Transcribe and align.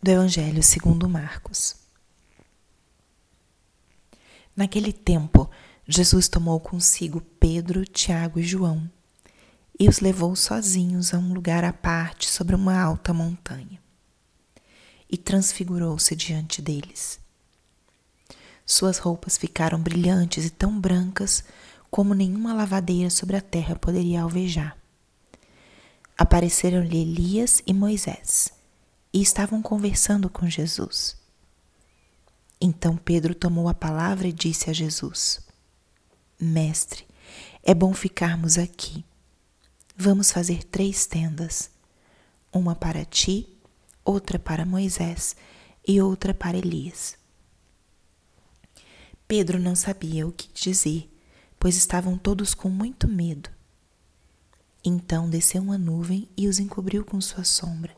do 0.00 0.10
Evangelho 0.12 0.62
segundo 0.62 1.08
Marcos. 1.08 1.74
Naquele 4.54 4.92
tempo, 4.92 5.50
Jesus 5.86 6.28
tomou 6.28 6.60
consigo 6.60 7.20
Pedro, 7.20 7.84
Tiago 7.84 8.38
e 8.38 8.44
João 8.44 8.88
e 9.78 9.88
os 9.88 10.00
levou 10.00 10.34
sozinhos 10.36 11.12
a 11.12 11.18
um 11.18 11.32
lugar 11.32 11.64
à 11.64 11.72
parte 11.72 12.28
sobre 12.28 12.54
uma 12.54 12.80
alta 12.80 13.12
montanha. 13.12 13.80
E 15.10 15.16
transfigurou-se 15.16 16.14
diante 16.14 16.60
deles. 16.60 17.18
Suas 18.66 18.98
roupas 18.98 19.38
ficaram 19.38 19.80
brilhantes 19.80 20.44
e 20.44 20.50
tão 20.50 20.78
brancas 20.78 21.42
como 21.90 22.14
nenhuma 22.14 22.52
lavadeira 22.52 23.08
sobre 23.08 23.36
a 23.36 23.40
terra 23.40 23.74
poderia 23.74 24.22
alvejar. 24.22 24.76
Apareceram-lhe 26.16 27.00
Elias 27.00 27.62
e 27.66 27.72
Moisés 27.72 28.57
e 29.12 29.22
estavam 29.22 29.62
conversando 29.62 30.28
com 30.28 30.48
Jesus. 30.48 31.16
Então 32.60 32.96
Pedro 32.96 33.34
tomou 33.34 33.68
a 33.68 33.74
palavra 33.74 34.28
e 34.28 34.32
disse 34.32 34.68
a 34.68 34.72
Jesus: 34.72 35.40
Mestre, 36.40 37.06
é 37.62 37.74
bom 37.74 37.92
ficarmos 37.94 38.58
aqui. 38.58 39.04
Vamos 39.96 40.30
fazer 40.30 40.64
três 40.64 41.06
tendas: 41.06 41.70
uma 42.52 42.74
para 42.74 43.04
ti, 43.04 43.48
outra 44.04 44.38
para 44.38 44.66
Moisés 44.66 45.36
e 45.86 46.00
outra 46.00 46.34
para 46.34 46.58
Elias. 46.58 47.16
Pedro 49.26 49.58
não 49.58 49.76
sabia 49.76 50.26
o 50.26 50.32
que 50.32 50.50
dizer, 50.52 51.10
pois 51.60 51.76
estavam 51.76 52.16
todos 52.16 52.54
com 52.54 52.70
muito 52.70 53.06
medo. 53.06 53.50
Então 54.82 55.28
desceu 55.28 55.60
uma 55.60 55.76
nuvem 55.76 56.28
e 56.34 56.48
os 56.48 56.58
encobriu 56.58 57.04
com 57.04 57.20
sua 57.20 57.44
sombra 57.44 57.97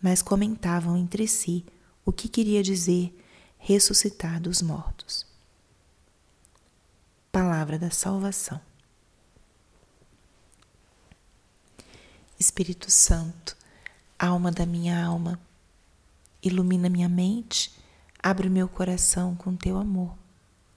mas 0.00 0.22
comentavam 0.22 0.96
entre 0.96 1.26
si 1.28 1.64
o 2.04 2.12
que 2.12 2.28
queria 2.28 2.62
dizer 2.62 3.14
ressuscitar 3.58 4.40
dos 4.40 4.62
mortos. 4.62 5.26
Palavra 7.30 7.78
da 7.78 7.90
Salvação. 7.90 8.60
Espírito 12.38 12.90
Santo, 12.90 13.54
alma 14.18 14.50
da 14.50 14.64
minha 14.64 15.04
alma, 15.04 15.38
ilumina 16.42 16.88
minha 16.88 17.08
mente, 17.08 17.70
abre 18.22 18.48
o 18.48 18.50
meu 18.50 18.66
coração 18.66 19.36
com 19.36 19.54
teu 19.54 19.76
amor, 19.76 20.16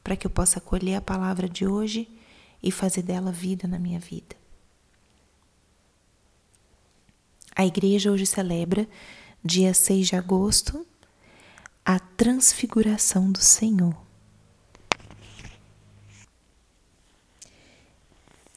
para 0.03 0.17
que 0.17 0.27
eu 0.27 0.31
possa 0.31 0.59
acolher 0.59 0.95
a 0.95 1.01
palavra 1.01 1.47
de 1.47 1.65
hoje 1.65 2.09
e 2.61 2.69
fazer 2.69 3.01
dela 3.01 3.31
vida 3.31 3.65
na 3.65 3.79
minha 3.79 3.99
vida. 3.99 4.42
A 7.63 7.65
igreja 7.65 8.11
hoje 8.11 8.25
celebra, 8.25 8.85
dia 9.41 9.73
6 9.73 10.07
de 10.07 10.17
agosto, 10.17 10.85
a 11.85 11.97
transfiguração 11.97 13.31
do 13.31 13.39
Senhor. 13.39 13.95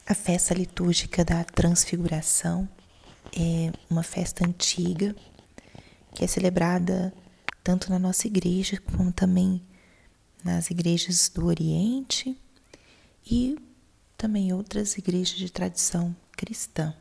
A 0.05 0.13
festa 0.13 0.53
litúrgica 0.53 1.23
da 1.23 1.41
transfiguração 1.45 2.67
é 3.33 3.71
uma 3.89 4.03
festa 4.03 4.45
antiga 4.45 5.15
que 6.13 6.25
é 6.25 6.27
celebrada 6.27 7.13
tanto 7.63 7.89
na 7.89 7.97
nossa 7.97 8.27
igreja 8.27 8.77
como 8.93 9.13
também 9.13 9.61
nas 10.43 10.69
igrejas 10.69 11.29
do 11.29 11.45
Oriente 11.45 12.37
e 13.25 13.57
também 14.17 14.51
outras 14.51 14.97
igrejas 14.97 15.37
de 15.37 15.49
tradição 15.49 16.13
cristã. 16.33 16.93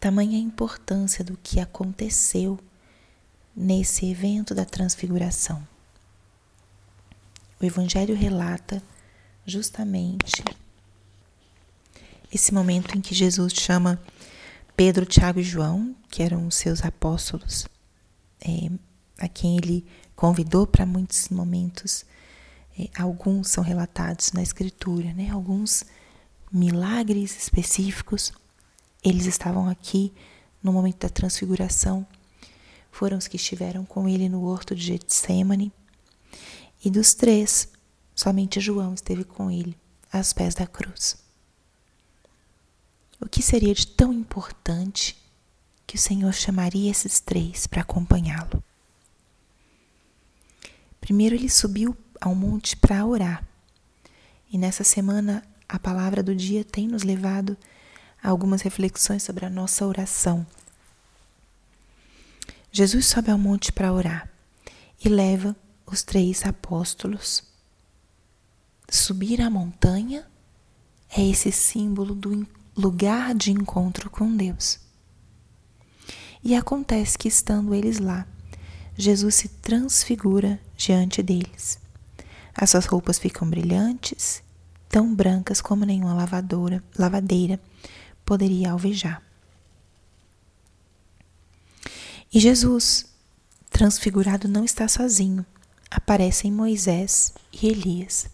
Tamanha 0.00 0.38
importância 0.38 1.24
do 1.24 1.36
que 1.36 1.58
aconteceu 1.58 2.58
nesse 3.54 4.08
evento 4.08 4.54
da 4.54 4.64
transfiguração. 4.64 5.66
O 7.60 7.64
Evangelho 7.64 8.14
relata 8.14 8.80
justamente 9.44 10.44
esse 12.32 12.54
momento 12.54 12.96
em 12.96 13.00
que 13.00 13.14
Jesus 13.14 13.52
chama 13.52 14.00
Pedro, 14.76 15.04
Tiago 15.04 15.40
e 15.40 15.42
João, 15.42 15.96
que 16.08 16.22
eram 16.22 16.46
os 16.46 16.54
seus 16.54 16.84
apóstolos, 16.84 17.66
é, 18.40 18.70
a 19.18 19.26
quem 19.26 19.56
ele 19.56 19.84
convidou 20.14 20.64
para 20.64 20.86
muitos 20.86 21.28
momentos. 21.30 22.04
É, 22.78 22.88
alguns 22.96 23.48
são 23.48 23.64
relatados 23.64 24.30
na 24.30 24.42
Escritura, 24.42 25.12
né? 25.12 25.30
alguns 25.30 25.82
milagres 26.52 27.36
específicos 27.36 28.32
eles 29.02 29.26
estavam 29.26 29.68
aqui 29.68 30.12
no 30.62 30.72
momento 30.72 31.00
da 31.00 31.08
transfiguração. 31.08 32.06
Foram 32.90 33.16
os 33.18 33.28
que 33.28 33.36
estiveram 33.36 33.84
com 33.84 34.08
ele 34.08 34.28
no 34.28 34.44
horto 34.44 34.74
de 34.74 34.82
Getsemane. 34.82 35.72
E 36.84 36.90
dos 36.90 37.14
três, 37.14 37.68
somente 38.14 38.60
João 38.60 38.94
esteve 38.94 39.24
com 39.24 39.50
ele 39.50 39.76
aos 40.12 40.32
pés 40.32 40.54
da 40.54 40.66
cruz. 40.66 41.16
O 43.20 43.28
que 43.28 43.42
seria 43.42 43.74
de 43.74 43.86
tão 43.86 44.12
importante 44.12 45.16
que 45.86 45.96
o 45.96 45.98
Senhor 45.98 46.32
chamaria 46.32 46.90
esses 46.90 47.20
três 47.20 47.66
para 47.66 47.82
acompanhá-lo? 47.82 48.62
Primeiro, 51.00 51.34
ele 51.34 51.48
subiu 51.48 51.96
ao 52.20 52.34
monte 52.34 52.76
para 52.76 53.04
orar. 53.04 53.44
E 54.50 54.58
nessa 54.58 54.84
semana, 54.84 55.42
a 55.68 55.78
palavra 55.78 56.22
do 56.22 56.34
dia 56.34 56.64
tem 56.64 56.86
nos 56.86 57.02
levado 57.02 57.52
a 57.52 57.56
algumas 58.22 58.62
reflexões 58.62 59.22
sobre 59.22 59.44
a 59.46 59.50
nossa 59.50 59.86
oração. 59.86 60.46
Jesus 62.70 63.06
sobe 63.06 63.30
ao 63.30 63.38
monte 63.38 63.72
para 63.72 63.92
orar 63.92 64.28
e 65.02 65.08
leva 65.08 65.56
os 65.86 66.02
três 66.02 66.44
apóstolos. 66.44 67.42
Subir 68.90 69.40
a 69.40 69.50
montanha 69.50 70.26
é 71.10 71.26
esse 71.26 71.50
símbolo 71.50 72.14
do 72.14 72.46
lugar 72.76 73.34
de 73.34 73.50
encontro 73.50 74.10
com 74.10 74.36
Deus. 74.36 74.78
E 76.42 76.54
acontece 76.54 77.18
que, 77.18 77.28
estando 77.28 77.74
eles 77.74 77.98
lá, 77.98 78.26
Jesus 78.96 79.34
se 79.36 79.48
transfigura 79.48 80.60
diante 80.76 81.22
deles. 81.22 81.78
As 82.54 82.70
suas 82.70 82.86
roupas 82.86 83.18
ficam 83.18 83.48
brilhantes, 83.48 84.42
tão 84.88 85.14
brancas 85.14 85.60
como 85.60 85.84
nenhuma 85.84 86.14
lavadora, 86.14 86.82
lavadeira, 86.98 87.60
poderia 88.28 88.72
alvejar. 88.72 89.22
E 92.30 92.38
Jesus, 92.38 93.06
transfigurado, 93.70 94.46
não 94.46 94.66
está 94.66 94.86
sozinho. 94.86 95.46
Aparecem 95.90 96.52
Moisés 96.52 97.32
e 97.50 97.68
Elias, 97.68 98.28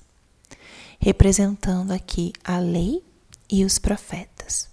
representando 0.99 1.93
aqui 1.93 2.32
a 2.43 2.59
lei 2.59 3.05
e 3.49 3.65
os 3.65 3.78
profetas. 3.78 4.69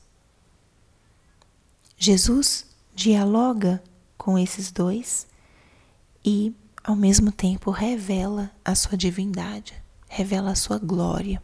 Jesus 1.99 2.65
dialoga 2.95 3.83
com 4.17 4.39
esses 4.39 4.71
dois 4.71 5.27
e, 6.25 6.51
ao 6.83 6.95
mesmo 6.95 7.31
tempo, 7.31 7.69
revela 7.69 8.50
a 8.65 8.74
sua 8.74 8.97
divindade, 8.97 9.75
revela 10.09 10.50
a 10.50 10.56
sua 10.56 10.79
glória. 10.79 11.39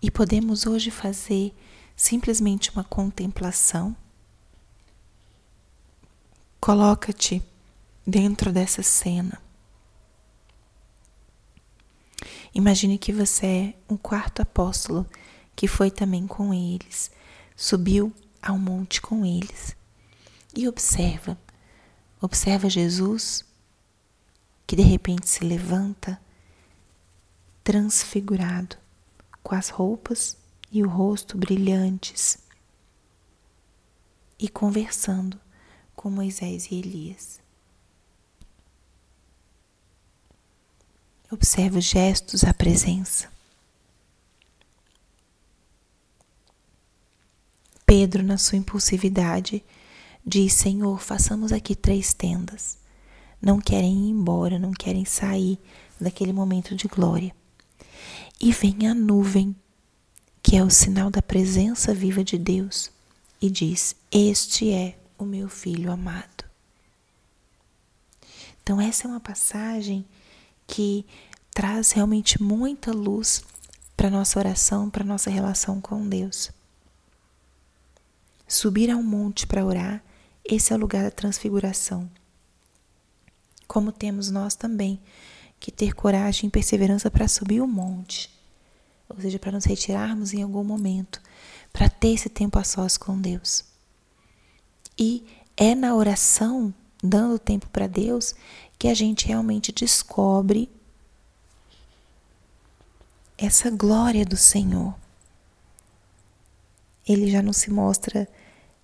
E 0.00 0.10
podemos 0.10 0.66
hoje 0.66 0.90
fazer 0.90 1.54
simplesmente 1.96 2.70
uma 2.70 2.84
contemplação. 2.84 3.96
Coloca-te 6.60 7.42
dentro 8.06 8.52
dessa 8.52 8.82
cena. 8.82 9.40
Imagine 12.54 12.98
que 12.98 13.12
você 13.12 13.46
é 13.46 13.74
um 13.88 13.96
quarto 13.96 14.42
apóstolo 14.42 15.06
que 15.54 15.66
foi 15.66 15.90
também 15.90 16.26
com 16.26 16.52
eles, 16.52 17.10
subiu 17.56 18.12
ao 18.42 18.58
monte 18.58 19.00
com 19.00 19.24
eles. 19.24 19.74
E 20.54 20.68
observa, 20.68 21.38
observa 22.20 22.68
Jesus 22.68 23.44
que 24.66 24.76
de 24.76 24.82
repente 24.82 25.28
se 25.28 25.44
levanta 25.44 26.20
transfigurado 27.62 28.76
com 29.46 29.54
as 29.54 29.68
roupas 29.68 30.36
e 30.72 30.82
o 30.82 30.88
rosto 30.88 31.38
brilhantes 31.38 32.36
e 34.36 34.48
conversando 34.48 35.38
com 35.94 36.10
Moisés 36.10 36.66
e 36.72 36.74
Elias. 36.74 37.38
Observe 41.30 41.78
os 41.78 41.84
gestos, 41.84 42.42
a 42.42 42.52
presença. 42.52 43.30
Pedro, 47.86 48.24
na 48.24 48.38
sua 48.38 48.58
impulsividade, 48.58 49.64
diz: 50.26 50.54
Senhor, 50.54 51.00
façamos 51.00 51.52
aqui 51.52 51.76
três 51.76 52.12
tendas. 52.12 52.78
Não 53.40 53.60
querem 53.60 54.08
ir 54.08 54.10
embora, 54.10 54.58
não 54.58 54.72
querem 54.72 55.04
sair 55.04 55.56
daquele 56.00 56.32
momento 56.32 56.74
de 56.74 56.88
glória. 56.88 57.32
E 58.40 58.52
vem 58.52 58.86
a 58.86 58.94
nuvem, 58.94 59.56
que 60.42 60.56
é 60.56 60.62
o 60.62 60.70
sinal 60.70 61.10
da 61.10 61.22
presença 61.22 61.94
viva 61.94 62.22
de 62.22 62.38
Deus, 62.38 62.90
e 63.40 63.50
diz: 63.50 63.96
Este 64.10 64.70
é 64.70 64.98
o 65.18 65.24
meu 65.24 65.48
filho 65.48 65.90
amado. 65.90 66.44
Então, 68.62 68.80
essa 68.80 69.06
é 69.06 69.10
uma 69.10 69.20
passagem 69.20 70.04
que 70.66 71.06
traz 71.54 71.92
realmente 71.92 72.42
muita 72.42 72.92
luz 72.92 73.42
para 73.96 74.10
nossa 74.10 74.38
oração, 74.38 74.90
para 74.90 75.04
nossa 75.04 75.30
relação 75.30 75.80
com 75.80 76.06
Deus. 76.06 76.50
Subir 78.46 78.90
ao 78.90 79.02
monte 79.02 79.46
para 79.46 79.64
orar, 79.64 80.04
esse 80.44 80.72
é 80.72 80.76
o 80.76 80.78
lugar 80.78 81.02
da 81.02 81.10
transfiguração. 81.10 82.10
Como 83.66 83.90
temos 83.90 84.30
nós 84.30 84.54
também 84.54 85.00
que 85.58 85.70
ter 85.70 85.94
coragem 85.94 86.48
e 86.48 86.50
perseverança 86.50 87.10
para 87.10 87.28
subir 87.28 87.60
o 87.60 87.66
monte, 87.66 88.30
ou 89.08 89.20
seja, 89.20 89.38
para 89.38 89.52
nos 89.52 89.64
retirarmos 89.64 90.32
em 90.32 90.42
algum 90.42 90.64
momento, 90.64 91.20
para 91.72 91.88
ter 91.88 92.14
esse 92.14 92.28
tempo 92.28 92.58
a 92.58 92.64
sós 92.64 92.96
com 92.96 93.20
Deus. 93.20 93.64
E 94.98 95.26
é 95.56 95.74
na 95.74 95.94
oração, 95.94 96.72
dando 97.02 97.38
tempo 97.38 97.68
para 97.68 97.86
Deus, 97.86 98.34
que 98.78 98.88
a 98.88 98.94
gente 98.94 99.26
realmente 99.26 99.72
descobre 99.72 100.70
essa 103.38 103.70
glória 103.70 104.24
do 104.24 104.36
Senhor. 104.36 104.94
Ele 107.06 107.30
já 107.30 107.42
não 107.42 107.52
se 107.52 107.70
mostra 107.70 108.28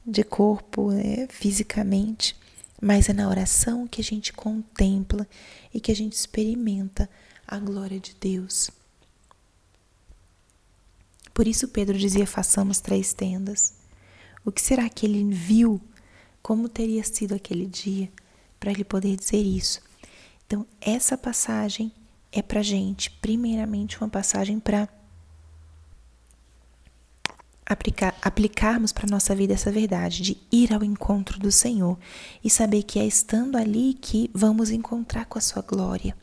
de 0.06 0.22
corpo 0.22 0.90
né, 0.90 1.26
fisicamente, 1.28 2.36
mas 2.84 3.08
é 3.08 3.12
na 3.12 3.28
oração 3.28 3.86
que 3.86 4.00
a 4.00 4.04
gente 4.04 4.32
contempla 4.32 5.28
e 5.72 5.78
que 5.78 5.92
a 5.92 5.94
gente 5.94 6.14
experimenta 6.14 7.08
a 7.46 7.56
glória 7.60 8.00
de 8.00 8.16
Deus. 8.20 8.72
Por 11.32 11.46
isso 11.46 11.68
Pedro 11.68 11.96
dizia: 11.96 12.26
façamos 12.26 12.80
três 12.80 13.14
tendas. 13.14 13.74
O 14.44 14.50
que 14.50 14.60
será 14.60 14.88
que 14.88 15.06
ele 15.06 15.22
viu? 15.32 15.80
Como 16.42 16.68
teria 16.68 17.04
sido 17.04 17.36
aquele 17.36 17.66
dia 17.66 18.10
para 18.58 18.72
ele 18.72 18.82
poder 18.82 19.16
dizer 19.16 19.40
isso? 19.40 19.80
Então, 20.44 20.66
essa 20.80 21.16
passagem 21.16 21.92
é 22.32 22.42
para 22.42 22.62
gente, 22.62 23.12
primeiramente, 23.12 23.96
uma 24.00 24.08
passagem 24.08 24.58
para 24.58 24.88
aplicar, 27.72 28.14
aplicarmos 28.22 28.92
para 28.92 29.06
a 29.06 29.10
nossa 29.10 29.34
vida 29.34 29.54
essa 29.54 29.70
verdade 29.70 30.22
de 30.22 30.38
ir 30.50 30.72
ao 30.72 30.84
encontro 30.84 31.38
do 31.38 31.50
Senhor 31.50 31.98
e 32.42 32.50
saber 32.50 32.82
que 32.82 32.98
é 32.98 33.06
estando 33.06 33.56
ali 33.56 33.94
que 33.94 34.30
vamos 34.32 34.70
encontrar 34.70 35.26
com 35.26 35.38
a 35.38 35.42
sua 35.42 35.62
glória. 35.62 36.16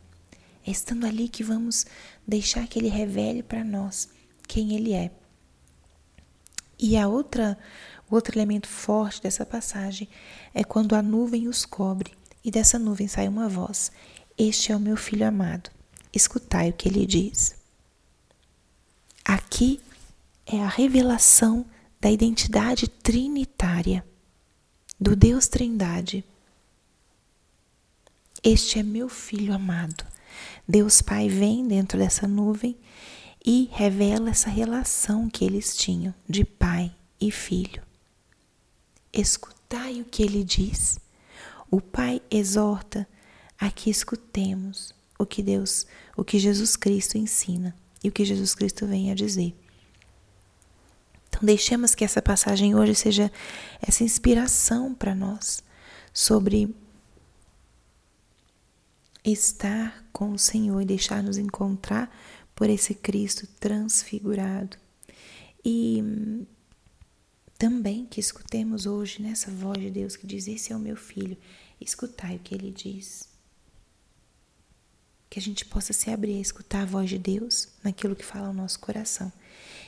É 0.66 0.72
estando 0.72 1.06
ali 1.06 1.28
que 1.28 1.44
vamos 1.44 1.86
deixar 2.28 2.68
que 2.68 2.80
ele 2.80 2.88
revele 2.88 3.42
para 3.42 3.63
nós 3.63 4.10
quem 4.48 4.75
ele 4.75 4.94
é. 4.94 5.12
E 6.78 6.96
a 6.96 7.07
outra, 7.07 7.57
o 8.10 8.16
outro 8.16 8.38
elemento 8.38 8.68
forte 8.68 9.22
dessa 9.22 9.45
passagem 9.45 10.07
é 10.54 10.63
quando 10.63 10.95
a 10.95 11.02
nuvem 11.02 11.48
os 11.48 11.66
cobre 11.66 12.12
e 12.44 12.50
dessa 12.50 12.80
nuvem 12.80 13.07
sai 13.07 13.28
uma 13.28 13.50
voz: 13.50 13.92
Este 14.38 14.72
é 14.72 14.75
o 14.75 14.80
meu 14.80 14.95
filho 14.95 15.28
amado. 15.28 15.69
Escutai 16.13 16.69
o 16.69 16.74
que 16.74 16.88
ele 16.88 17.06
diz. 17.06 17.56
Aqui 19.25 19.81
é 20.51 20.63
a 20.63 20.68
revelação 20.68 21.63
da 22.01 22.10
identidade 22.10 22.88
trinitária 22.88 24.04
do 25.00 25.16
Deus 25.16 25.48
Trindade. 25.48 26.25
Este 28.44 28.80
é 28.80 28.84
meu 28.84 29.07
filho 29.07 29.54
amado. 29.54 30.04
Deus 30.68 31.04
Pai 31.04 31.30
vem 31.30 31.68
dentro 31.68 32.00
dessa 32.00 32.28
nuvem 32.28 32.75
e 33.46 33.69
revela 33.72 34.31
essa 34.31 34.50
relação 34.50 35.30
que 35.30 35.46
eles 35.46 35.78
tinham 35.78 36.13
de 36.28 36.44
pai 36.44 36.92
e 37.22 37.30
filho. 37.30 37.84
Escutai 39.13 40.02
o 40.02 40.06
que 40.06 40.24
ele 40.24 40.44
diz. 40.44 41.00
O 41.69 41.80
Pai 41.80 42.24
exorta 42.31 43.07
a 43.57 43.69
que 43.69 43.90
escutemos 43.90 44.94
o 45.18 45.28
que 45.28 45.44
Deus, 45.44 45.86
o 46.18 46.24
que 46.24 46.40
Jesus 46.40 46.75
Cristo 46.75 47.19
ensina 47.19 47.75
e 48.04 48.10
o 48.10 48.12
que 48.12 48.25
Jesus 48.25 48.56
Cristo 48.56 48.88
vem 48.88 49.12
a 49.12 49.16
dizer. 49.16 49.56
Então, 51.39 51.45
deixemos 51.45 51.95
que 51.95 52.03
essa 52.03 52.21
passagem 52.21 52.75
hoje 52.75 52.94
seja 52.94 53.31
essa 53.81 54.03
inspiração 54.03 54.94
para 54.94 55.15
nós 55.15 55.63
sobre 56.13 56.75
estar 59.24 60.06
com 60.12 60.31
o 60.31 60.39
Senhor 60.39 60.81
e 60.81 60.86
deixar 60.86 61.24
nos 61.24 61.38
encontrar 61.38 62.13
por 62.53 62.69
esse 62.69 62.94
Cristo 62.94 63.47
transfigurado. 63.59 64.77
E 65.63 66.45
também 67.57 68.06
que 68.06 68.19
escutemos 68.19 68.85
hoje 68.85 69.21
nessa 69.21 69.50
voz 69.50 69.80
de 69.80 69.89
Deus 69.89 70.15
que 70.15 70.27
diz: 70.27 70.47
Esse 70.47 70.74
é 70.74 70.75
o 70.75 70.80
meu 70.80 70.95
filho, 70.95 71.38
escutai 71.80 72.35
o 72.35 72.39
que 72.39 72.53
ele 72.53 72.71
diz. 72.71 73.30
Que 75.30 75.39
a 75.39 75.42
gente 75.42 75.63
possa 75.63 75.94
se 75.94 76.09
abrir 76.09 76.38
a 76.38 76.42
escutar 76.42 76.81
a 76.81 76.85
voz 76.85 77.09
de 77.09 77.18
Deus 77.18 77.69
naquilo 77.83 78.15
que 78.15 78.25
fala 78.25 78.50
o 78.50 78.53
nosso 78.53 78.80
coração. 78.80 79.31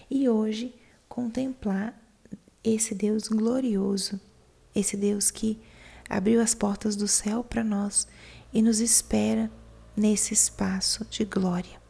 E 0.09 0.29
hoje 0.29 0.80
contemplar 1.11 1.93
esse 2.63 2.95
Deus 2.95 3.27
glorioso, 3.27 4.17
esse 4.73 4.95
Deus 4.95 5.29
que 5.29 5.61
abriu 6.09 6.41
as 6.41 6.55
portas 6.55 6.95
do 6.95 7.05
céu 7.05 7.43
para 7.43 7.65
nós 7.65 8.07
e 8.53 8.61
nos 8.61 8.79
espera 8.79 9.51
nesse 9.93 10.33
espaço 10.33 11.03
de 11.03 11.25
glória. 11.25 11.81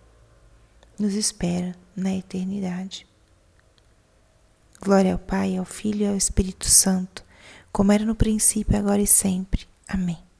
Nos 0.98 1.14
espera 1.14 1.76
na 1.96 2.16
eternidade. 2.16 3.06
Glória 4.82 5.14
ao 5.14 5.20
Pai, 5.20 5.56
ao 5.56 5.66
Filho 5.66 6.02
e 6.02 6.08
ao 6.08 6.18
Espírito 6.18 6.66
Santo, 6.66 7.24
como 7.72 7.92
era 7.92 8.04
no 8.04 8.16
princípio, 8.16 8.76
agora 8.76 9.04
e 9.04 9.08
sempre. 9.08 9.68
Amém. 9.88 10.31